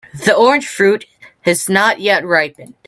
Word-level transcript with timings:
The 0.25 0.33
orange 0.35 0.67
fruit 0.67 1.05
is 1.45 1.69
not 1.69 1.99
yet 1.99 2.25
ripened. 2.25 2.73